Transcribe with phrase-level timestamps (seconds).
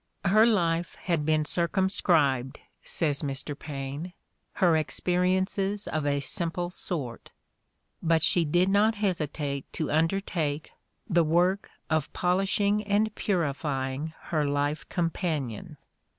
[0.25, 3.53] "Her life had been circum scribed," says Mr.
[3.55, 4.13] Paine,
[4.53, 7.29] "her experiences of a simple sort";
[8.01, 10.71] but she did not hesitate to undertake
[11.07, 15.77] "the work of polishing and purifying her life companion.